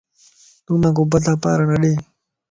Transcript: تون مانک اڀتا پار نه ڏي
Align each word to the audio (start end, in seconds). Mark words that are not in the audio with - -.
تون 0.65 0.77
مانک 0.81 0.97
اڀتا 1.01 1.33
پار 1.43 1.59
نه 1.69 1.75
ڏي 1.81 1.93